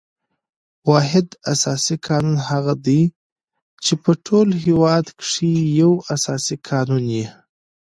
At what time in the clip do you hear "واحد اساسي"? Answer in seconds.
0.89-1.95